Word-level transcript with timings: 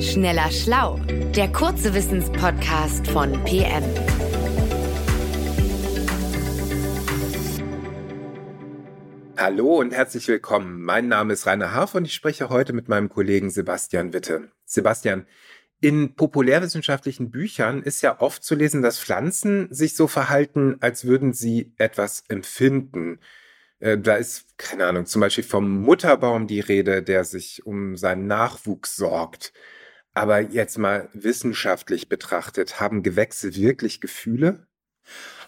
Schneller 0.00 0.48
Schlau, 0.52 1.00
der 1.34 1.48
kurze 1.48 1.92
Wissenspodcast 1.92 3.08
von 3.08 3.32
PM. 3.42 3.82
Hallo 9.36 9.78
und 9.80 9.92
herzlich 9.92 10.28
willkommen. 10.28 10.82
Mein 10.82 11.08
Name 11.08 11.32
ist 11.32 11.48
Rainer 11.48 11.74
Harf 11.74 11.96
und 11.96 12.04
ich 12.04 12.14
spreche 12.14 12.48
heute 12.48 12.72
mit 12.74 12.88
meinem 12.88 13.08
Kollegen 13.08 13.50
Sebastian 13.50 14.12
Witte. 14.12 14.52
Sebastian, 14.64 15.26
in 15.80 16.14
populärwissenschaftlichen 16.14 17.32
Büchern 17.32 17.82
ist 17.82 18.00
ja 18.00 18.20
oft 18.20 18.44
zu 18.44 18.54
lesen, 18.54 18.82
dass 18.82 19.00
Pflanzen 19.00 19.66
sich 19.74 19.96
so 19.96 20.06
verhalten, 20.06 20.76
als 20.78 21.06
würden 21.06 21.32
sie 21.32 21.72
etwas 21.76 22.22
empfinden. 22.28 23.18
Äh, 23.80 23.98
da 23.98 24.14
ist, 24.14 24.56
keine 24.58 24.86
Ahnung, 24.86 25.06
zum 25.06 25.20
Beispiel 25.20 25.42
vom 25.42 25.82
Mutterbaum 25.82 26.46
die 26.46 26.60
Rede, 26.60 27.02
der 27.02 27.24
sich 27.24 27.66
um 27.66 27.96
seinen 27.96 28.28
Nachwuchs 28.28 28.94
sorgt. 28.94 29.52
Aber 30.18 30.40
jetzt 30.40 30.78
mal 30.78 31.08
wissenschaftlich 31.12 32.08
betrachtet, 32.08 32.80
haben 32.80 33.04
Gewächse 33.04 33.54
wirklich 33.54 34.00
Gefühle? 34.00 34.66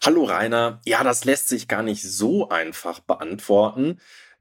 Hallo 0.04 0.22
Rainer, 0.22 0.80
ja, 0.84 1.02
das 1.02 1.24
lässt 1.24 1.48
sich 1.48 1.66
gar 1.66 1.82
nicht 1.82 2.04
so 2.04 2.50
einfach 2.50 3.00
beantworten. 3.00 3.98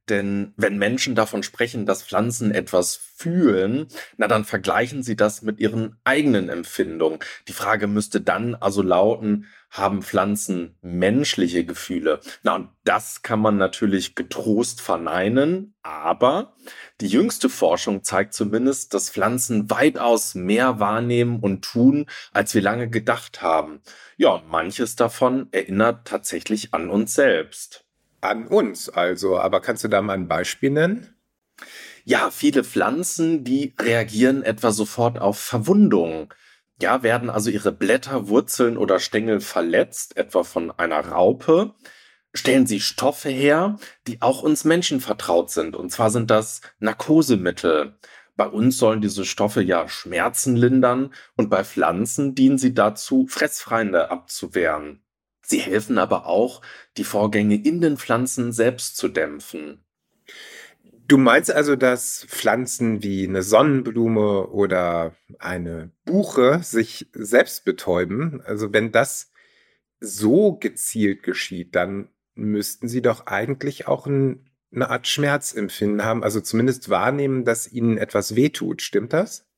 Denn 0.10 0.54
wenn 0.58 0.78
Menschen 0.78 1.16
davon 1.16 1.44
sprechen, 1.44 1.86
dass 1.86 2.04
Pflanzen 2.04 2.52
etwas 2.52 2.96
fühlen, 2.96 3.88
na 4.18 4.28
dann 4.28 4.44
vergleichen 4.44 5.04
sie 5.04 5.16
das 5.16 5.42
mit 5.42 5.60
ihren 5.60 5.98
eigenen 6.04 6.50
Empfindungen. 6.50 7.20
Die 7.48 7.54
Frage 7.54 7.88
müsste 7.88 8.22
dann 8.22 8.56
also 8.56 8.82
lauten, 8.82 9.46
haben 9.70 10.02
Pflanzen 10.02 10.78
menschliche 10.82 11.64
Gefühle? 11.64 12.22
Na 12.42 12.56
und 12.56 12.70
das 12.84 13.22
kann 13.22 13.40
man 13.40 13.58
natürlich 13.58 14.16
getrost 14.16 14.82
verneinen, 14.82 15.76
aber 15.84 16.56
die 17.02 17.08
jüngste 17.08 17.50
Forschung 17.50 18.04
zeigt 18.04 18.34
zumindest, 18.34 18.94
dass 18.94 19.12
Pflanzen 19.12 19.70
weitaus 19.70 20.34
mehr 20.34 20.80
wahrnehmen 20.80 21.40
und 21.40 21.64
tun, 21.64 22.08
als 22.32 22.56
wir 22.56 22.62
lange 22.62 22.90
gedacht 22.90 23.42
haben. 23.42 23.82
Ja, 24.18 24.42
manches 24.48 24.96
davon 24.96 25.50
erinnert 25.52 26.08
tatsächlich 26.08 26.74
an 26.74 26.90
uns 26.90 27.14
selbst. 27.14 27.86
An 28.22 28.48
uns 28.48 28.90
also, 28.90 29.40
aber 29.40 29.62
kannst 29.62 29.84
du 29.84 29.88
da 29.88 30.02
mal 30.02 30.14
ein 30.14 30.28
Beispiel 30.28 30.72
nennen? 30.72 31.16
Ja, 32.04 32.32
viele 32.32 32.64
Pflanzen, 32.64 33.44
die 33.44 33.76
reagieren 33.80 34.44
etwa 34.44 34.72
sofort 34.72 35.20
auf 35.20 35.40
Verwundungen. 35.40 36.30
Ja, 36.82 37.04
werden 37.04 37.30
also 37.30 37.50
ihre 37.50 37.72
Blätter, 37.72 38.30
Wurzeln 38.30 38.78
oder 38.78 39.00
Stängel 39.00 39.42
verletzt, 39.42 40.18
etwa 40.18 40.44
von 40.44 40.72
einer 40.72 41.00
Raupe, 41.00 41.76
stellen 42.34 42.68
sie 42.68 42.80
Stoffe 42.80 43.30
her, 43.30 43.78
die 44.08 44.22
auch 44.22 44.44
uns 44.44 44.64
Menschen 44.64 45.02
vertraut 45.02 45.52
sind. 45.52 45.76
Und 45.76 45.92
zwar 45.92 46.10
sind 46.10 46.32
das 46.32 46.62
Narkosemittel. 46.80 47.98
Bei 48.38 48.48
uns 48.48 48.78
sollen 48.78 49.02
diese 49.02 49.26
Stoffe 49.26 49.62
ja 49.62 49.90
Schmerzen 49.90 50.56
lindern 50.56 51.14
und 51.36 51.50
bei 51.50 51.64
Pflanzen 51.66 52.36
dienen 52.36 52.58
sie 52.58 52.74
dazu, 52.74 53.28
Fressfeinde 53.28 54.10
abzuwehren. 54.12 55.04
Sie 55.50 55.60
helfen 55.60 55.98
aber 55.98 56.28
auch, 56.28 56.62
die 56.98 57.04
Vorgänge 57.04 57.56
in 57.56 57.82
den 57.82 57.98
Pflanzen 57.98 58.52
selbst 58.52 58.98
zu 58.98 59.08
dämpfen. 59.08 59.84
Du 61.08 61.18
meinst 61.18 61.52
also, 61.52 61.76
dass 61.76 62.28
Pflanzen 62.30 63.02
wie 63.02 63.28
eine 63.28 63.42
Sonnenblume 63.42 64.46
oder 64.50 65.16
eine 65.40 65.92
Buche 66.06 66.60
sich 66.62 67.10
selbst 67.14 67.66
betäuben? 67.66 68.42
Also 68.46 68.74
wenn 68.74 68.92
das 68.92 69.32
so 70.00 70.54
gezielt 70.54 71.24
geschieht, 71.24 71.76
dann 71.76 72.10
müssten 72.36 72.88
sie 72.88 73.02
doch 73.02 73.26
eigentlich 73.26 73.88
auch 73.88 74.06
ein, 74.06 74.52
eine 74.72 74.92
Art 74.92 75.08
Schmerzempfinden 75.08 76.06
haben, 76.06 76.24
also 76.24 76.42
zumindest 76.42 76.90
wahrnehmen, 76.90 77.44
dass 77.44 77.72
ihnen 77.72 77.98
etwas 77.98 78.36
wehtut. 78.36 78.84
Stimmt 78.84 79.14
das? 79.14 79.49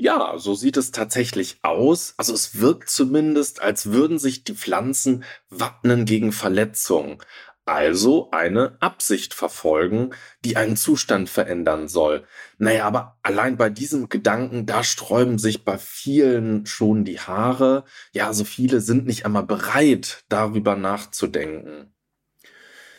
Ja, 0.00 0.38
so 0.38 0.54
sieht 0.54 0.76
es 0.76 0.92
tatsächlich 0.92 1.58
aus. 1.62 2.14
Also 2.18 2.32
es 2.32 2.60
wirkt 2.60 2.88
zumindest, 2.88 3.60
als 3.60 3.90
würden 3.90 4.20
sich 4.20 4.44
die 4.44 4.54
Pflanzen 4.54 5.24
wappnen 5.50 6.04
gegen 6.04 6.30
Verletzungen. 6.30 7.18
Also 7.64 8.30
eine 8.30 8.80
Absicht 8.80 9.34
verfolgen, 9.34 10.14
die 10.44 10.56
einen 10.56 10.76
Zustand 10.76 11.28
verändern 11.28 11.88
soll. 11.88 12.24
Naja, 12.58 12.86
aber 12.86 13.18
allein 13.24 13.56
bei 13.56 13.70
diesem 13.70 14.08
Gedanken, 14.08 14.66
da 14.66 14.84
sträuben 14.84 15.36
sich 15.36 15.64
bei 15.64 15.78
vielen 15.78 16.64
schon 16.64 17.04
die 17.04 17.18
Haare. 17.18 17.84
Ja, 18.12 18.32
so 18.32 18.44
viele 18.44 18.80
sind 18.80 19.04
nicht 19.04 19.24
einmal 19.26 19.42
bereit, 19.46 20.24
darüber 20.28 20.76
nachzudenken. 20.76 21.92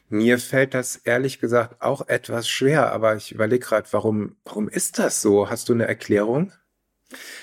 Mir 0.10 0.38
fällt 0.38 0.74
das 0.74 0.98
ehrlich 0.98 1.40
gesagt 1.40 1.82
auch 1.82 2.10
etwas 2.10 2.50
schwer, 2.50 2.92
aber 2.92 3.16
ich 3.16 3.32
überlege 3.32 3.66
gerade, 3.66 3.88
warum, 3.92 4.36
warum 4.44 4.68
ist 4.68 5.00
das 5.00 5.22
so? 5.22 5.50
Hast 5.50 5.70
du 5.70 5.74
eine 5.74 5.88
Erklärung? 5.88 6.52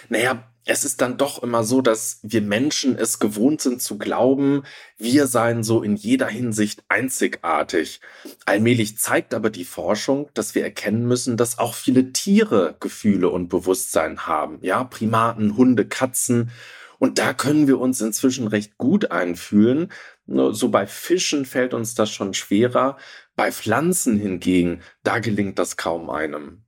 Naja, 0.08 0.50
es 0.68 0.84
ist 0.84 1.00
dann 1.00 1.16
doch 1.16 1.42
immer 1.42 1.62
so, 1.62 1.80
dass 1.80 2.18
wir 2.22 2.42
Menschen 2.42 2.98
es 2.98 3.20
gewohnt 3.20 3.60
sind 3.60 3.80
zu 3.80 3.98
glauben, 3.98 4.64
wir 4.98 5.28
seien 5.28 5.62
so 5.62 5.80
in 5.80 5.94
jeder 5.94 6.26
Hinsicht 6.26 6.82
einzigartig. 6.88 8.00
Allmählich 8.46 8.98
zeigt 8.98 9.32
aber 9.32 9.50
die 9.50 9.64
Forschung, 9.64 10.28
dass 10.34 10.56
wir 10.56 10.64
erkennen 10.64 11.06
müssen, 11.06 11.36
dass 11.36 11.58
auch 11.58 11.74
viele 11.74 12.12
Tiere 12.12 12.76
Gefühle 12.80 13.28
und 13.28 13.48
Bewusstsein 13.48 14.26
haben. 14.26 14.58
Ja, 14.62 14.82
Primaten, 14.82 15.56
Hunde, 15.56 15.86
Katzen. 15.86 16.50
Und 16.98 17.18
da 17.20 17.32
können 17.32 17.68
wir 17.68 17.78
uns 17.78 18.00
inzwischen 18.00 18.48
recht 18.48 18.76
gut 18.76 19.12
einfühlen. 19.12 19.92
So 20.26 20.70
bei 20.70 20.88
Fischen 20.88 21.44
fällt 21.44 21.74
uns 21.74 21.94
das 21.94 22.10
schon 22.10 22.34
schwerer. 22.34 22.96
Bei 23.36 23.52
Pflanzen 23.52 24.18
hingegen, 24.18 24.80
da 25.04 25.20
gelingt 25.20 25.60
das 25.60 25.76
kaum 25.76 26.10
einem. 26.10 26.64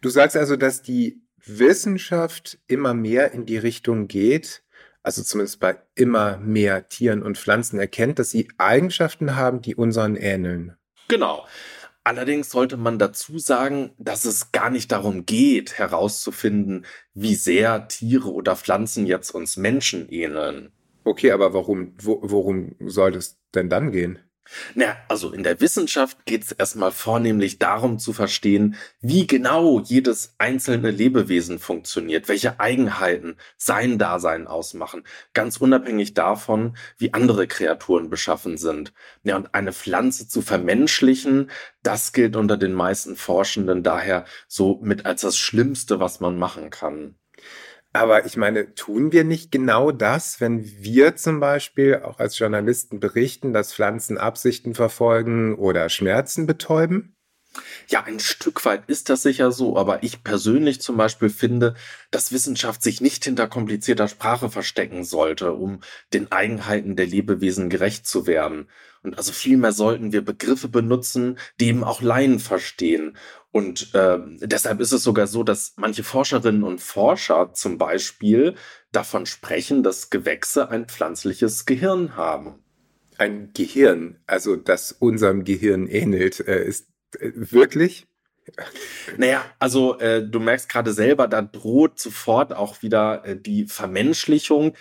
Du 0.00 0.10
sagst 0.10 0.36
also, 0.36 0.56
dass 0.56 0.82
die 0.82 1.22
Wissenschaft 1.44 2.58
immer 2.66 2.94
mehr 2.94 3.32
in 3.32 3.46
die 3.46 3.58
Richtung 3.58 4.08
geht, 4.08 4.62
also 5.02 5.22
zumindest 5.22 5.60
bei 5.60 5.78
immer 5.94 6.36
mehr 6.38 6.88
Tieren 6.88 7.22
und 7.22 7.38
Pflanzen 7.38 7.78
erkennt, 7.78 8.18
dass 8.18 8.30
sie 8.30 8.48
Eigenschaften 8.58 9.36
haben, 9.36 9.62
die 9.62 9.74
unseren 9.74 10.16
ähneln. 10.16 10.76
Genau. 11.08 11.46
Allerdings 12.02 12.50
sollte 12.50 12.76
man 12.76 12.98
dazu 12.98 13.38
sagen, 13.38 13.92
dass 13.98 14.24
es 14.24 14.52
gar 14.52 14.70
nicht 14.70 14.90
darum 14.90 15.26
geht, 15.26 15.78
herauszufinden, 15.78 16.86
wie 17.14 17.34
sehr 17.34 17.88
Tiere 17.88 18.32
oder 18.32 18.56
Pflanzen 18.56 19.06
jetzt 19.06 19.30
uns 19.30 19.56
Menschen 19.56 20.08
ähneln. 20.08 20.72
Okay, 21.04 21.30
aber 21.30 21.52
warum, 21.52 21.94
wo, 22.00 22.20
worum 22.22 22.74
soll 22.80 23.14
es 23.16 23.38
denn 23.54 23.68
dann 23.68 23.92
gehen? 23.92 24.18
Na, 24.74 24.96
also 25.08 25.32
in 25.32 25.42
der 25.42 25.60
Wissenschaft 25.60 26.24
geht 26.26 26.44
es 26.44 26.52
erstmal 26.52 26.92
vornehmlich 26.92 27.58
darum 27.58 27.98
zu 27.98 28.12
verstehen, 28.12 28.76
wie 29.00 29.26
genau 29.26 29.80
jedes 29.80 30.34
einzelne 30.38 30.90
Lebewesen 30.90 31.58
funktioniert, 31.58 32.28
welche 32.28 32.60
Eigenheiten 32.60 33.36
sein 33.56 33.98
Dasein 33.98 34.46
ausmachen, 34.46 35.04
ganz 35.34 35.56
unabhängig 35.58 36.14
davon, 36.14 36.76
wie 36.98 37.14
andere 37.14 37.46
Kreaturen 37.46 38.10
beschaffen 38.10 38.56
sind. 38.56 38.92
Ja, 39.22 39.36
und 39.36 39.54
eine 39.54 39.72
Pflanze 39.72 40.28
zu 40.28 40.42
vermenschlichen, 40.42 41.50
das 41.82 42.12
gilt 42.12 42.36
unter 42.36 42.56
den 42.56 42.72
meisten 42.72 43.16
Forschenden 43.16 43.82
daher 43.82 44.24
so 44.48 44.80
mit 44.82 45.06
als 45.06 45.22
das 45.22 45.36
Schlimmste, 45.36 46.00
was 46.00 46.20
man 46.20 46.38
machen 46.38 46.70
kann. 46.70 47.14
Aber 47.92 48.24
ich 48.24 48.36
meine, 48.36 48.74
tun 48.74 49.10
wir 49.10 49.24
nicht 49.24 49.50
genau 49.50 49.90
das, 49.90 50.40
wenn 50.40 50.64
wir 50.64 51.16
zum 51.16 51.40
Beispiel 51.40 51.96
auch 51.96 52.20
als 52.20 52.38
Journalisten 52.38 53.00
berichten, 53.00 53.52
dass 53.52 53.74
Pflanzen 53.74 54.16
Absichten 54.16 54.74
verfolgen 54.74 55.56
oder 55.56 55.88
Schmerzen 55.88 56.46
betäuben? 56.46 57.16
Ja, 57.88 58.04
ein 58.04 58.20
Stück 58.20 58.64
weit 58.64 58.84
ist 58.88 59.08
das 59.08 59.22
sicher 59.22 59.50
so, 59.50 59.76
aber 59.76 60.04
ich 60.04 60.22
persönlich 60.22 60.80
zum 60.80 60.96
Beispiel 60.96 61.30
finde, 61.30 61.74
dass 62.12 62.30
Wissenschaft 62.30 62.82
sich 62.82 63.00
nicht 63.00 63.24
hinter 63.24 63.48
komplizierter 63.48 64.06
Sprache 64.06 64.50
verstecken 64.50 65.04
sollte, 65.04 65.52
um 65.52 65.80
den 66.12 66.30
Eigenheiten 66.30 66.94
der 66.94 67.06
Lebewesen 67.06 67.68
gerecht 67.68 68.06
zu 68.06 68.26
werden. 68.28 68.68
Und 69.02 69.18
also 69.18 69.32
vielmehr 69.32 69.72
sollten 69.72 70.12
wir 70.12 70.22
Begriffe 70.24 70.68
benutzen, 70.68 71.38
die 71.58 71.68
eben 71.68 71.82
auch 71.82 72.02
Laien 72.02 72.38
verstehen. 72.38 73.16
Und 73.50 73.94
äh, 73.94 74.18
deshalb 74.40 74.78
ist 74.78 74.92
es 74.92 75.02
sogar 75.02 75.26
so, 75.26 75.42
dass 75.42 75.72
manche 75.76 76.04
Forscherinnen 76.04 76.62
und 76.62 76.80
Forscher 76.80 77.52
zum 77.54 77.78
Beispiel 77.78 78.54
davon 78.92 79.26
sprechen, 79.26 79.82
dass 79.82 80.10
Gewächse 80.10 80.68
ein 80.70 80.86
pflanzliches 80.86 81.64
Gehirn 81.64 82.14
haben. 82.14 82.62
Ein 83.18 83.50
Gehirn, 83.54 84.20
also 84.26 84.56
das 84.56 84.92
unserem 84.92 85.44
Gehirn 85.44 85.88
ähnelt, 85.88 86.40
äh, 86.40 86.64
ist 86.64 86.89
wirklich? 87.18 88.06
Naja, 89.16 89.44
also 89.58 89.98
äh, 89.98 90.26
du 90.26 90.40
merkst 90.40 90.68
gerade 90.68 90.92
selber, 90.92 91.28
da 91.28 91.42
droht 91.42 91.98
sofort 91.98 92.52
auch 92.52 92.82
wieder 92.82 93.24
äh, 93.24 93.36
die 93.36 93.66
Vermenschlichung. 93.66 94.74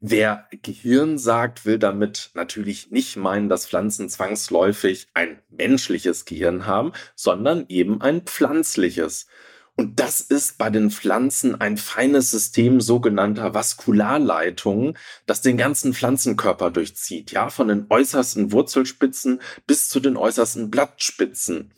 Wer 0.00 0.48
Gehirn 0.62 1.16
sagt, 1.18 1.64
will 1.64 1.78
damit 1.78 2.30
natürlich 2.34 2.90
nicht 2.90 3.16
meinen, 3.16 3.48
dass 3.48 3.66
Pflanzen 3.66 4.08
zwangsläufig 4.08 5.06
ein 5.14 5.40
menschliches 5.48 6.24
Gehirn 6.24 6.66
haben, 6.66 6.92
sondern 7.14 7.66
eben 7.68 8.00
ein 8.00 8.22
pflanzliches. 8.22 9.28
Und 9.74 10.00
das 10.00 10.20
ist 10.20 10.58
bei 10.58 10.68
den 10.68 10.90
Pflanzen 10.90 11.58
ein 11.60 11.78
feines 11.78 12.30
System 12.30 12.80
sogenannter 12.80 13.54
Vaskularleitungen, 13.54 14.98
das 15.26 15.40
den 15.40 15.56
ganzen 15.56 15.94
Pflanzenkörper 15.94 16.70
durchzieht, 16.70 17.32
ja, 17.32 17.48
von 17.48 17.68
den 17.68 17.86
äußersten 17.88 18.52
Wurzelspitzen 18.52 19.40
bis 19.66 19.88
zu 19.88 19.98
den 20.00 20.18
äußersten 20.18 20.70
Blattspitzen. 20.70 21.72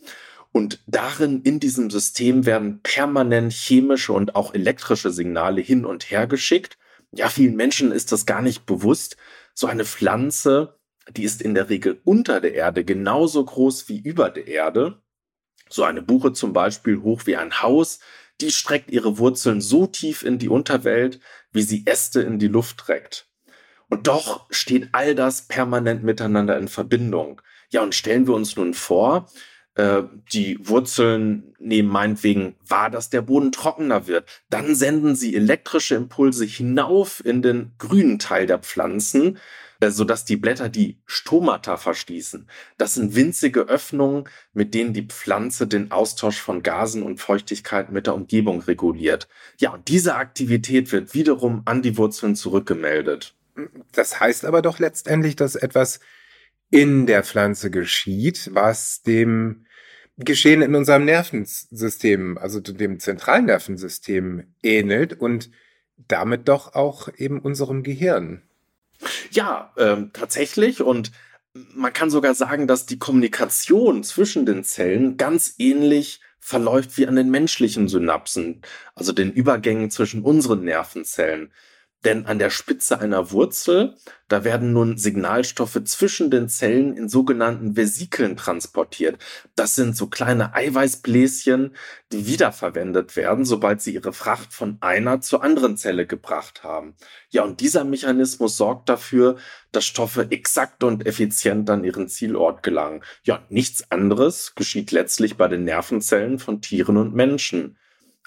Und 0.51 0.83
darin, 0.87 1.41
in 1.41 1.59
diesem 1.59 1.89
System 1.89 2.45
werden 2.45 2.81
permanent 2.81 3.51
chemische 3.51 4.13
und 4.13 4.35
auch 4.35 4.53
elektrische 4.53 5.11
Signale 5.11 5.61
hin 5.61 5.85
und 5.85 6.11
her 6.11 6.27
geschickt. 6.27 6.77
Ja, 7.11 7.29
vielen 7.29 7.55
Menschen 7.55 7.91
ist 7.91 8.11
das 8.11 8.25
gar 8.25 8.41
nicht 8.41 8.65
bewusst. 8.65 9.17
So 9.53 9.67
eine 9.67 9.85
Pflanze, 9.85 10.79
die 11.11 11.23
ist 11.23 11.41
in 11.41 11.55
der 11.55 11.69
Regel 11.69 12.01
unter 12.03 12.41
der 12.41 12.53
Erde 12.53 12.83
genauso 12.83 13.43
groß 13.43 13.89
wie 13.89 13.99
über 13.99 14.29
der 14.29 14.47
Erde. 14.47 15.01
So 15.69 15.83
eine 15.83 16.01
Buche 16.01 16.33
zum 16.33 16.53
Beispiel 16.53 17.01
hoch 17.01 17.23
wie 17.25 17.35
ein 17.35 17.61
Haus, 17.61 17.99
die 18.41 18.51
streckt 18.51 18.91
ihre 18.91 19.17
Wurzeln 19.17 19.61
so 19.61 19.87
tief 19.87 20.23
in 20.23 20.37
die 20.39 20.49
Unterwelt, 20.49 21.19
wie 21.51 21.61
sie 21.61 21.85
Äste 21.85 22.21
in 22.21 22.39
die 22.39 22.47
Luft 22.47 22.77
trägt. 22.77 23.27
Und 23.89 24.07
doch 24.07 24.47
steht 24.49 24.89
all 24.91 25.15
das 25.15 25.47
permanent 25.47 26.03
miteinander 26.03 26.57
in 26.57 26.67
Verbindung. 26.67 27.41
Ja, 27.69 27.81
und 27.81 27.95
stellen 27.95 28.27
wir 28.27 28.33
uns 28.33 28.55
nun 28.55 28.73
vor, 28.73 29.29
äh, 29.75 30.03
die 30.31 30.57
Wurzeln 30.67 31.53
nehmen 31.59 31.89
meinetwegen 31.89 32.55
wahr, 32.67 32.89
dass 32.89 33.09
der 33.09 33.21
Boden 33.21 33.51
trockener 33.51 34.07
wird. 34.07 34.43
Dann 34.49 34.73
senden 34.73 35.15
sie 35.15 35.35
elektrische 35.35 35.95
Impulse 35.95 36.45
hinauf 36.45 37.23
in 37.25 37.41
den 37.41 37.73
grünen 37.77 38.17
Teil 38.17 38.47
der 38.47 38.59
Pflanzen, 38.59 39.37
äh, 39.81 39.89
sodass 39.89 40.23
die 40.23 40.37
Blätter 40.37 40.69
die 40.69 40.99
Stomata 41.05 41.75
verschließen. 41.75 42.47
Das 42.77 42.93
sind 42.93 43.15
winzige 43.15 43.61
Öffnungen, 43.61 44.29
mit 44.53 44.73
denen 44.73 44.93
die 44.93 45.07
Pflanze 45.07 45.67
den 45.67 45.91
Austausch 45.91 46.39
von 46.39 46.63
Gasen 46.63 47.03
und 47.03 47.19
Feuchtigkeit 47.19 47.91
mit 47.91 48.07
der 48.07 48.15
Umgebung 48.15 48.61
reguliert. 48.61 49.27
Ja, 49.59 49.73
und 49.73 49.89
diese 49.89 50.15
Aktivität 50.15 50.93
wird 50.93 51.13
wiederum 51.13 51.63
an 51.65 51.81
die 51.81 51.97
Wurzeln 51.97 52.35
zurückgemeldet. 52.35 53.35
Das 53.91 54.21
heißt 54.21 54.45
aber 54.45 54.61
doch 54.61 54.79
letztendlich, 54.79 55.35
dass 55.35 55.55
etwas 55.55 55.99
in 56.69 57.05
der 57.05 57.23
Pflanze 57.23 57.69
geschieht, 57.71 58.49
was 58.53 59.01
dem 59.01 59.64
Geschehen 60.17 60.61
in 60.61 60.75
unserem 60.75 61.05
Nervensystem, 61.05 62.37
also 62.37 62.59
dem 62.61 62.99
zentralen 62.99 63.45
Nervensystem 63.45 64.53
ähnelt 64.63 65.19
und 65.19 65.49
damit 66.07 66.47
doch 66.47 66.73
auch 66.73 67.09
eben 67.17 67.39
unserem 67.39 67.83
Gehirn. 67.83 68.41
Ja, 69.31 69.73
ähm, 69.77 70.11
tatsächlich. 70.13 70.81
Und 70.81 71.11
man 71.73 71.93
kann 71.93 72.09
sogar 72.09 72.33
sagen, 72.33 72.67
dass 72.67 72.85
die 72.85 72.99
Kommunikation 72.99 74.03
zwischen 74.03 74.45
den 74.45 74.63
Zellen 74.63 75.17
ganz 75.17 75.55
ähnlich 75.57 76.21
verläuft 76.39 76.97
wie 76.97 77.07
an 77.07 77.15
den 77.15 77.31
menschlichen 77.31 77.87
Synapsen, 77.87 78.61
also 78.93 79.11
den 79.11 79.31
Übergängen 79.31 79.89
zwischen 79.89 80.21
unseren 80.21 80.63
Nervenzellen. 80.63 81.51
Denn 82.05 82.27
an 82.27 82.37
der 82.37 82.51
Spitze 82.51 82.99
einer 82.99 83.31
Wurzel, 83.31 83.95
da 84.27 84.43
werden 84.43 84.73
nun 84.73 84.97
Signalstoffe 84.97 85.83
zwischen 85.85 86.29
den 86.29 86.49
Zellen 86.49 86.95
in 86.95 87.09
sogenannten 87.09 87.75
Vesikeln 87.75 88.37
transportiert. 88.37 89.17
Das 89.55 89.73
sind 89.73 89.97
so 89.97 90.05
kleine 90.05 90.53
Eiweißbläschen, 90.53 91.75
die 92.11 92.27
wiederverwendet 92.27 93.15
werden, 93.15 93.43
sobald 93.43 93.81
sie 93.81 93.95
ihre 93.95 94.13
Fracht 94.13 94.53
von 94.53 94.77
einer 94.81 95.19
zur 95.21 95.43
anderen 95.43 95.77
Zelle 95.77 96.05
gebracht 96.05 96.63
haben. 96.63 96.95
Ja, 97.29 97.43
und 97.43 97.59
dieser 97.59 97.83
Mechanismus 97.83 98.55
sorgt 98.55 98.87
dafür, 98.87 99.37
dass 99.71 99.85
Stoffe 99.85 100.27
exakt 100.29 100.83
und 100.83 101.07
effizient 101.07 101.67
an 101.71 101.83
ihren 101.83 102.07
Zielort 102.07 102.61
gelangen. 102.61 103.03
Ja, 103.23 103.43
nichts 103.49 103.91
anderes 103.91 104.53
geschieht 104.53 104.91
letztlich 104.91 105.37
bei 105.37 105.47
den 105.47 105.63
Nervenzellen 105.63 106.37
von 106.37 106.61
Tieren 106.61 106.97
und 106.97 107.15
Menschen. 107.15 107.77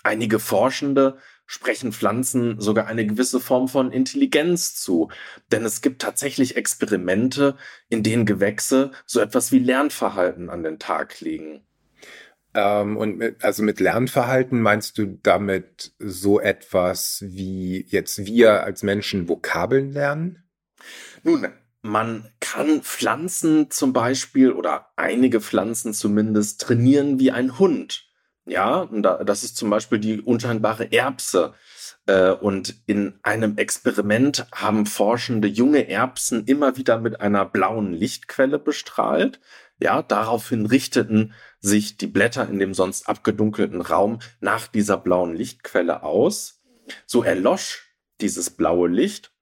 Einige 0.02 0.40
Forschende 0.40 1.18
sprechen 1.48 1.92
Pflanzen 1.92 2.60
sogar 2.60 2.86
eine 2.86 3.06
gewisse 3.06 3.40
Form 3.40 3.66
von 3.68 3.90
Intelligenz 3.90 4.76
zu. 4.76 5.08
Denn 5.50 5.64
es 5.64 5.80
gibt 5.80 6.00
tatsächlich 6.02 6.56
Experimente, 6.56 7.56
in 7.88 8.04
denen 8.04 8.26
Gewächse 8.26 8.92
so 9.06 9.18
etwas 9.18 9.50
wie 9.50 9.58
Lernverhalten 9.58 10.50
an 10.50 10.62
den 10.62 10.78
Tag 10.78 11.20
legen. 11.20 11.64
Ähm, 12.54 12.98
und 12.98 13.16
mit, 13.16 13.42
also 13.42 13.62
mit 13.62 13.80
Lernverhalten 13.80 14.60
meinst 14.60 14.98
du 14.98 15.06
damit 15.22 15.94
so 15.98 16.38
etwas 16.38 17.24
wie 17.26 17.84
jetzt 17.88 18.26
wir 18.26 18.62
als 18.62 18.82
Menschen 18.82 19.28
Vokabeln 19.28 19.92
lernen? 19.92 20.44
Nun, 21.22 21.48
man 21.80 22.30
kann 22.40 22.82
Pflanzen 22.82 23.70
zum 23.70 23.94
Beispiel 23.94 24.52
oder 24.52 24.88
einige 24.96 25.40
Pflanzen 25.40 25.94
zumindest 25.94 26.60
trainieren 26.60 27.18
wie 27.18 27.30
ein 27.30 27.58
Hund. 27.58 28.07
Ja, 28.48 28.78
und 28.80 29.02
da, 29.02 29.22
das 29.24 29.44
ist 29.44 29.56
zum 29.56 29.68
Beispiel 29.70 29.98
die 29.98 30.20
unscheinbare 30.20 30.90
Erbse. 30.90 31.54
Äh, 32.06 32.32
und 32.32 32.74
in 32.86 33.18
einem 33.22 33.58
Experiment 33.58 34.46
haben 34.52 34.86
Forschende 34.86 35.48
junge 35.48 35.88
Erbsen 35.88 36.46
immer 36.46 36.76
wieder 36.76 36.98
mit 36.98 37.20
einer 37.20 37.44
blauen 37.44 37.92
Lichtquelle 37.92 38.58
bestrahlt. 38.58 39.38
Ja, 39.80 40.02
daraufhin 40.02 40.66
richteten 40.66 41.34
sich 41.60 41.98
die 41.98 42.06
Blätter 42.06 42.48
in 42.48 42.58
dem 42.58 42.74
sonst 42.74 43.08
abgedunkelten 43.08 43.82
Raum 43.82 44.20
nach 44.40 44.66
dieser 44.66 44.96
blauen 44.96 45.34
Lichtquelle 45.34 46.02
aus. 46.02 46.60
So 47.06 47.22
erlosch 47.22 47.94
dieses 48.20 48.50
blaue 48.50 48.88
Licht. 48.88 49.32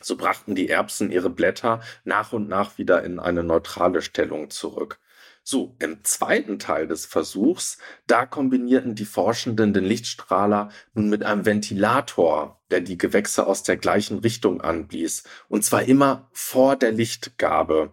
So 0.00 0.16
brachten 0.16 0.56
die 0.56 0.68
Erbsen 0.68 1.12
ihre 1.12 1.30
Blätter 1.30 1.80
nach 2.04 2.32
und 2.32 2.48
nach 2.48 2.76
wieder 2.76 3.04
in 3.04 3.20
eine 3.20 3.44
neutrale 3.44 4.02
Stellung 4.02 4.50
zurück. 4.50 4.98
So, 5.44 5.74
im 5.80 6.04
zweiten 6.04 6.60
Teil 6.60 6.86
des 6.86 7.04
Versuchs, 7.04 7.78
da 8.06 8.26
kombinierten 8.26 8.94
die 8.94 9.04
Forschenden 9.04 9.72
den 9.72 9.84
Lichtstrahler 9.84 10.70
nun 10.94 11.08
mit 11.08 11.24
einem 11.24 11.44
Ventilator, 11.44 12.62
der 12.70 12.80
die 12.80 12.96
Gewächse 12.96 13.46
aus 13.46 13.64
der 13.64 13.76
gleichen 13.76 14.20
Richtung 14.20 14.60
anblies, 14.60 15.24
und 15.48 15.64
zwar 15.64 15.82
immer 15.82 16.28
vor 16.32 16.76
der 16.76 16.92
Lichtgabe. 16.92 17.92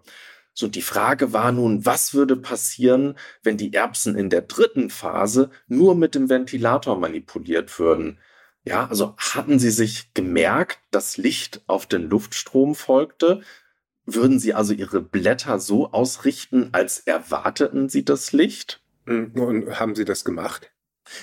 So, 0.53 0.67
die 0.67 0.83
Frage 0.83 1.33
war 1.33 1.51
nun, 1.51 1.85
was 1.87 2.13
würde 2.13 2.35
passieren, 2.35 3.17
wenn 3.41 3.57
die 3.57 3.73
Erbsen 3.73 4.15
in 4.15 4.29
der 4.29 4.41
dritten 4.41 4.91
Phase 4.91 5.49
nur 5.67 5.95
mit 5.95 6.13
dem 6.13 6.29
Ventilator 6.29 6.99
manipuliert 6.99 7.79
würden? 7.79 8.19
Ja, 8.63 8.87
also 8.87 9.15
hatten 9.17 9.57
sie 9.57 9.71
sich 9.71 10.13
gemerkt, 10.13 10.79
dass 10.91 11.17
Licht 11.17 11.61
auf 11.65 11.87
den 11.87 12.09
Luftstrom 12.09 12.75
folgte, 12.75 13.41
würden 14.13 14.39
Sie 14.39 14.53
also 14.53 14.73
Ihre 14.73 15.01
Blätter 15.01 15.59
so 15.59 15.91
ausrichten, 15.91 16.69
als 16.71 16.99
erwarteten 16.99 17.89
Sie 17.89 18.05
das 18.05 18.33
Licht? 18.33 18.81
Hm, 19.05 19.31
und 19.35 19.79
haben 19.79 19.95
Sie 19.95 20.05
das 20.05 20.23
gemacht? 20.25 20.71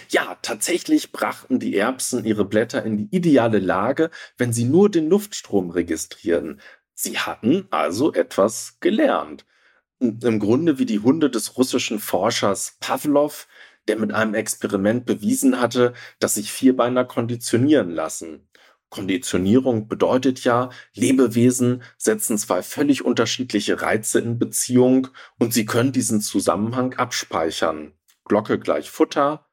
Ja, 0.09 0.37
tatsächlich 0.43 1.13
brachten 1.13 1.59
die 1.59 1.77
Erbsen 1.77 2.25
ihre 2.25 2.45
Blätter 2.45 2.85
in 2.85 2.97
die 2.97 3.17
ideale 3.17 3.59
Lage, 3.59 4.11
wenn 4.37 4.53
sie 4.53 4.65
nur 4.65 4.91
den 4.91 5.09
Luftstrom 5.09 5.71
registrieren. 5.71 6.61
Sie 6.95 7.19
hatten 7.19 7.67
also 7.71 8.13
etwas 8.13 8.79
gelernt. 8.81 9.47
Und 9.99 10.25
Im 10.25 10.41
Grunde 10.41 10.79
wie 10.79 10.87
die 10.87 10.99
Hunde 10.99 11.31
des 11.31 11.57
russischen 11.57 11.99
Forschers 11.99 12.77
Pavlov, 12.81 13.49
der 13.89 13.99
mit 13.99 14.13
einem 14.13 14.35
Experiment 14.35 15.07
bewiesen 15.07 15.61
hatte, 15.61 15.95
dass 16.19 16.35
sich 16.35 16.53
Vierbeiner 16.53 17.05
konditionieren 17.05 17.91
lassen. 17.91 18.49
Konditionierung 18.91 19.89
bedeutet 19.89 20.45
ja, 20.45 20.71
Lebewesen 20.95 21.83
setzen 21.99 22.39
zwei 22.39 22.63
völlig 22.63 23.05
unterschiedliche 23.05 23.83
Reize 23.83 24.21
in 24.21 24.39
Beziehung 24.39 25.09
und 25.39 25.53
sie 25.53 25.67
können 25.67 25.93
diesen 25.93 26.21
Zusammenhang 26.21 26.95
abspeichern. 26.95 27.93
Glocke 28.25 28.59
gleich 28.59 28.91
Futter, 28.91 29.47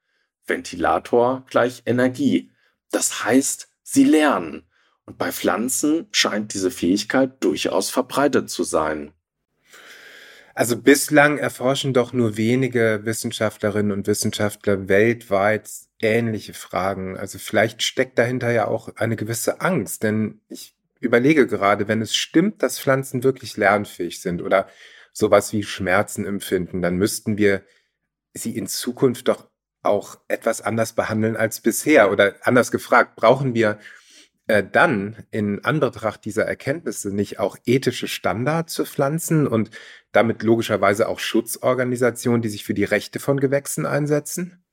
Ventilator 0.45 1.45
gleich 1.49 1.83
Energie. 1.85 2.51
Das 2.91 3.23
heißt, 3.23 3.69
sie 3.81 4.03
lernen. 4.03 4.63
Und 5.05 5.17
bei 5.17 5.31
Pflanzen 5.31 6.07
scheint 6.11 6.53
diese 6.53 6.71
Fähigkeit 6.71 7.43
durchaus 7.43 7.89
verbreitet 7.89 8.49
zu 8.49 8.63
sein. 8.63 9.13
Also 10.55 10.77
bislang 10.77 11.39
erforschen 11.39 11.93
doch 11.93 12.13
nur 12.13 12.37
wenige 12.37 13.01
Wissenschaftlerinnen 13.03 13.91
und 13.91 14.05
Wissenschaftler 14.05 14.87
weltweit 14.87 15.69
ähnliche 15.99 16.53
Fragen. 16.53 17.17
Also 17.17 17.39
vielleicht 17.39 17.81
steckt 17.81 18.19
dahinter 18.19 18.51
ja 18.51 18.67
auch 18.67 18.95
eine 18.97 19.15
gewisse 19.15 19.61
Angst, 19.61 20.03
denn 20.03 20.41
ich 20.49 20.75
überlege 20.99 21.47
gerade, 21.47 21.87
wenn 21.87 22.01
es 22.01 22.15
stimmt, 22.15 22.61
dass 22.61 22.79
Pflanzen 22.79 23.23
wirklich 23.23 23.57
lernfähig 23.57 24.21
sind 24.21 24.41
oder 24.41 24.67
sowas 25.11 25.53
wie 25.53 25.63
Schmerzen 25.63 26.25
empfinden, 26.25 26.81
dann 26.81 26.97
müssten 26.97 27.37
wir 27.37 27.63
sie 28.33 28.55
in 28.55 28.67
Zukunft 28.67 29.27
doch 29.27 29.47
auch 29.81 30.17
etwas 30.27 30.61
anders 30.61 30.93
behandeln 30.93 31.35
als 31.35 31.61
bisher. 31.61 32.11
Oder 32.11 32.35
anders 32.41 32.71
gefragt, 32.71 33.15
brauchen 33.15 33.53
wir 33.53 33.79
äh, 34.47 34.63
dann 34.63 35.25
in 35.31 35.63
Anbetracht 35.63 36.25
dieser 36.25 36.43
Erkenntnisse 36.43 37.13
nicht 37.13 37.39
auch 37.39 37.57
ethische 37.65 38.07
Standards 38.07 38.75
für 38.75 38.85
Pflanzen 38.85 39.47
und 39.47 39.71
damit 40.11 40.43
logischerweise 40.43 41.07
auch 41.07 41.19
Schutzorganisationen, 41.19 42.41
die 42.41 42.49
sich 42.49 42.63
für 42.63 42.73
die 42.73 42.83
Rechte 42.83 43.19
von 43.19 43.39
Gewächsen 43.39 43.85
einsetzen? 43.85 44.63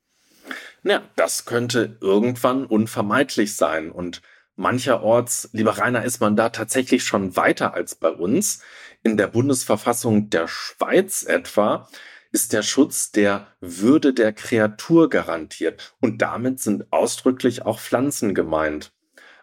Ja, 0.82 1.02
das 1.16 1.44
könnte 1.44 1.98
irgendwann 2.00 2.64
unvermeidlich 2.64 3.54
sein 3.54 3.90
und 3.92 4.22
mancherorts, 4.56 5.50
lieber 5.52 5.78
Rainer, 5.78 6.04
ist 6.04 6.20
man 6.20 6.36
da 6.36 6.48
tatsächlich 6.48 7.04
schon 7.04 7.36
weiter 7.36 7.74
als 7.74 7.94
bei 7.94 8.10
uns. 8.10 8.62
In 9.02 9.16
der 9.16 9.28
Bundesverfassung 9.28 10.30
der 10.30 10.48
Schweiz 10.48 11.22
etwa 11.22 11.88
ist 12.32 12.52
der 12.52 12.62
Schutz 12.62 13.10
der 13.10 13.48
Würde 13.60 14.14
der 14.14 14.32
Kreatur 14.32 15.10
garantiert 15.10 15.94
und 16.00 16.22
damit 16.22 16.60
sind 16.60 16.92
ausdrücklich 16.92 17.62
auch 17.62 17.80
Pflanzen 17.80 18.34
gemeint. 18.34 18.92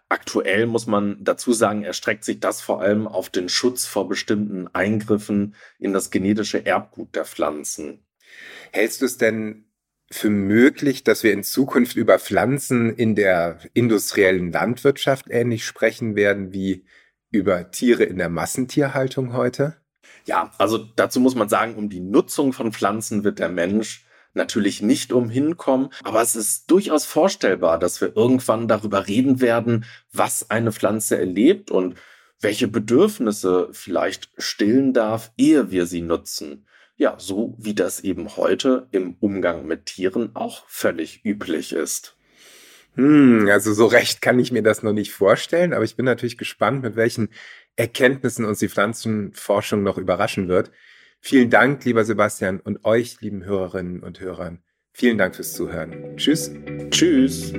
Aktuell 0.10 0.68
muss 0.68 0.88
man 0.88 1.22
dazu 1.24 1.52
sagen, 1.52 1.84
erstreckt 1.84 2.24
sich 2.24 2.40
das 2.40 2.62
vor 2.62 2.82
allem 2.82 3.08
auf 3.08 3.30
den 3.30 3.50
Schutz 3.50 3.86
vor 3.86 4.08
bestimmten 4.08 4.68
Eingriffen 4.74 5.56
in 5.80 5.92
das 5.92 6.12
genetische 6.12 6.66
Erbgut 6.66 7.14
der 7.16 7.26
Pflanzen. 7.26 8.06
Hältst 8.72 9.02
du 9.02 9.06
es 9.06 9.18
denn 9.18 9.66
für 10.10 10.30
möglich, 10.30 11.04
dass 11.04 11.24
wir 11.24 11.34
in 11.34 11.44
Zukunft 11.44 11.98
über 11.98 12.20
Pflanzen 12.20 12.96
in 12.96 13.16
der 13.16 13.60
industriellen 13.74 14.52
Landwirtschaft 14.54 15.26
ähnlich 15.30 15.66
sprechen 15.66 16.16
werden 16.16 16.54
wie 16.54 16.86
über 17.30 17.72
Tiere 17.72 18.04
in 18.04 18.18
der 18.18 18.30
Massentierhaltung 18.30 19.34
heute? 19.34 19.76
Ja, 20.26 20.52
also 20.58 20.78
dazu 20.78 21.20
muss 21.20 21.36
man 21.36 21.50
sagen, 21.50 21.76
um 21.76 21.90
die 21.90 22.00
Nutzung 22.00 22.54
von 22.54 22.72
Pflanzen 22.72 23.26
wird 23.26 23.40
der 23.40 23.50
Mensch 23.50 24.07
natürlich 24.38 24.82
nicht 24.82 25.12
umhinkommen, 25.12 25.90
aber 26.04 26.22
es 26.22 26.36
ist 26.36 26.72
durchaus 26.72 27.06
vorstellbar, 27.06 27.78
dass 27.78 28.00
wir 28.00 28.16
irgendwann 28.16 28.68
darüber 28.68 29.08
reden 29.08 29.42
werden, 29.42 29.86
was 30.14 30.50
eine 30.50 30.72
Pflanze 30.72 31.18
erlebt 31.18 31.70
und 31.72 31.96
welche 32.40 32.68
Bedürfnisse 32.68 33.70
vielleicht 33.72 34.30
stillen 34.38 34.94
darf, 34.94 35.32
ehe 35.38 35.72
wir 35.72 35.86
sie 35.86 36.02
nutzen. 36.02 36.66
Ja, 36.96 37.16
so 37.20 37.56
wie 37.60 37.76
das 37.76 38.00
eben 38.00 38.38
heute 38.38 38.88
im 38.92 39.16
Umgang 39.20 39.68
mit 39.68 39.86
Tieren 39.86 40.36
auch 40.36 40.68
völlig 40.68 41.24
üblich 41.26 41.74
ist. 41.74 42.16
Hm, 42.96 43.48
also 43.52 43.74
so 43.74 43.86
recht 43.86 44.22
kann 44.24 44.40
ich 44.40 44.52
mir 44.52 44.64
das 44.64 44.82
noch 44.82 44.94
nicht 44.94 45.12
vorstellen, 45.12 45.74
aber 45.74 45.84
ich 45.84 45.96
bin 45.96 46.06
natürlich 46.06 46.38
gespannt, 46.38 46.82
mit 46.82 46.96
welchen 46.96 47.30
Erkenntnissen 47.76 48.46
uns 48.46 48.58
die 48.58 48.70
Pflanzenforschung 48.70 49.84
noch 49.84 50.00
überraschen 50.00 50.48
wird. 50.48 50.72
Vielen 51.30 51.50
Dank, 51.50 51.84
lieber 51.84 52.06
Sebastian, 52.06 52.62
und 52.62 52.86
euch, 52.86 53.20
lieben 53.20 53.44
Hörerinnen 53.44 54.02
und 54.02 54.22
Hörern. 54.22 54.60
Vielen 54.94 55.18
Dank 55.18 55.36
fürs 55.36 55.52
Zuhören. 55.52 56.16
Tschüss. 56.16 56.50
Tschüss. 56.90 57.50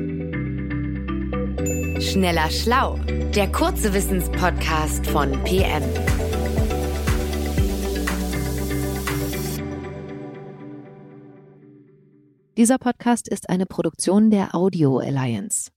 Schneller 2.02 2.48
Schlau, 2.48 2.98
der 3.34 3.52
kurze 3.52 3.92
Wissenspodcast 3.92 5.06
von 5.08 5.32
PM. 5.44 5.82
Dieser 12.56 12.78
Podcast 12.78 13.28
ist 13.28 13.50
eine 13.50 13.66
Produktion 13.66 14.30
der 14.30 14.54
Audio 14.54 14.96
Alliance. 14.96 15.68